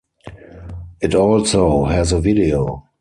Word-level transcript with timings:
It 0.99 1.13
also 1.13 1.85
has 1.85 2.11
a 2.11 2.19
video. 2.19 2.87